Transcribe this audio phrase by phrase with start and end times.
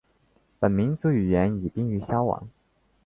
[0.59, 2.49] 本民族语言已濒于消亡。